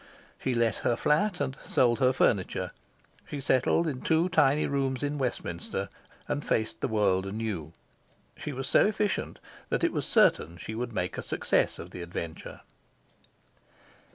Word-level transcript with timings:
She 0.39 0.55
let 0.55 0.77
her 0.77 0.95
flat 0.95 1.39
and 1.39 1.55
sold 1.67 1.99
her 1.99 2.11
furniture. 2.11 2.71
She 3.27 3.39
settled 3.39 3.85
in 3.85 4.01
two 4.01 4.29
tiny 4.29 4.65
rooms 4.65 5.03
in 5.03 5.19
Westminster, 5.19 5.89
and 6.27 6.43
faced 6.43 6.81
the 6.81 6.87
world 6.87 7.27
anew. 7.27 7.73
She 8.35 8.51
was 8.51 8.67
so 8.67 8.87
efficient 8.87 9.37
that 9.69 9.83
it 9.83 9.93
was 9.93 10.07
certain 10.07 10.57
she 10.57 10.73
would 10.73 10.91
make 10.91 11.19
a 11.19 11.21
success 11.21 11.77
of 11.77 11.91
the 11.91 12.01
adventure. 12.01 12.61